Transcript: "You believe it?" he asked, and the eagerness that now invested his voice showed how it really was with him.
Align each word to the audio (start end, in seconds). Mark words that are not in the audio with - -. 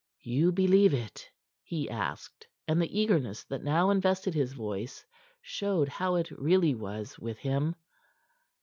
"You 0.23 0.51
believe 0.51 0.95
it?" 0.95 1.29
he 1.61 1.87
asked, 1.87 2.47
and 2.67 2.81
the 2.81 2.99
eagerness 2.99 3.43
that 3.43 3.63
now 3.63 3.91
invested 3.91 4.33
his 4.33 4.51
voice 4.53 5.05
showed 5.43 5.89
how 5.89 6.15
it 6.15 6.31
really 6.31 6.73
was 6.73 7.19
with 7.19 7.37
him. 7.37 7.75